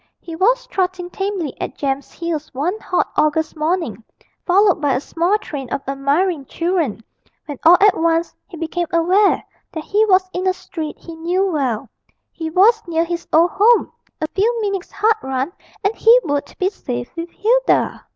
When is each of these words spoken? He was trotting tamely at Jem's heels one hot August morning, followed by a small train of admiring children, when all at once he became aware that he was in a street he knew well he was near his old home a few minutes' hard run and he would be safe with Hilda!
He 0.19 0.35
was 0.35 0.65
trotting 0.65 1.11
tamely 1.11 1.53
at 1.61 1.77
Jem's 1.77 2.11
heels 2.11 2.51
one 2.55 2.79
hot 2.79 3.11
August 3.15 3.55
morning, 3.55 4.03
followed 4.47 4.81
by 4.81 4.95
a 4.95 4.99
small 4.99 5.37
train 5.37 5.69
of 5.69 5.83
admiring 5.87 6.45
children, 6.47 7.03
when 7.45 7.59
all 7.63 7.77
at 7.79 7.95
once 7.95 8.35
he 8.47 8.57
became 8.57 8.87
aware 8.91 9.45
that 9.71 9.83
he 9.83 10.03
was 10.07 10.27
in 10.33 10.47
a 10.47 10.53
street 10.53 10.97
he 10.97 11.15
knew 11.15 11.45
well 11.45 11.87
he 12.31 12.49
was 12.49 12.81
near 12.87 13.03
his 13.05 13.27
old 13.31 13.51
home 13.53 13.91
a 14.19 14.25
few 14.33 14.59
minutes' 14.61 14.91
hard 14.91 15.13
run 15.21 15.53
and 15.83 15.95
he 15.95 16.19
would 16.23 16.51
be 16.57 16.69
safe 16.71 17.15
with 17.15 17.29
Hilda! 17.29 18.03